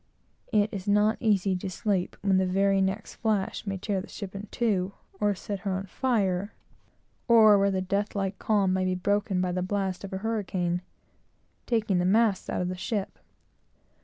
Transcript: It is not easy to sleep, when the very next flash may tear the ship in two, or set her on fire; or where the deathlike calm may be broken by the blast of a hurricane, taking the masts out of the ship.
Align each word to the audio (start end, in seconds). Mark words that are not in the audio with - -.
It 0.51 0.73
is 0.73 0.87
not 0.87 1.17
easy 1.19 1.55
to 1.55 1.69
sleep, 1.69 2.17
when 2.23 2.37
the 2.37 2.45
very 2.47 2.81
next 2.81 3.13
flash 3.17 3.67
may 3.67 3.77
tear 3.77 4.01
the 4.01 4.09
ship 4.09 4.33
in 4.33 4.47
two, 4.49 4.93
or 5.19 5.35
set 5.35 5.59
her 5.59 5.73
on 5.73 5.85
fire; 5.85 6.53
or 7.27 7.59
where 7.59 7.69
the 7.69 7.83
deathlike 7.83 8.39
calm 8.39 8.73
may 8.73 8.83
be 8.85 8.95
broken 8.95 9.41
by 9.41 9.51
the 9.51 9.61
blast 9.61 10.03
of 10.03 10.11
a 10.11 10.17
hurricane, 10.17 10.81
taking 11.67 11.99
the 11.99 12.05
masts 12.05 12.49
out 12.49 12.63
of 12.63 12.67
the 12.67 12.75
ship. 12.75 13.19